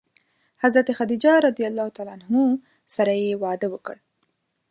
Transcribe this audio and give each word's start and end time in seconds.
حضرت 0.63 0.87
خدیجه 0.97 1.31
رض 1.43 1.55
سره 2.95 3.13
یې 3.23 3.33
واده 3.43 3.67
وکړ. 3.73 3.95